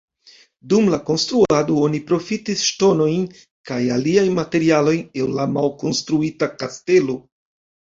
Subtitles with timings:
[0.71, 3.29] Dum la konstruado oni profitis ŝtonojn
[3.73, 7.25] kaj aliaj materialojn el la malkonstruita kastelo.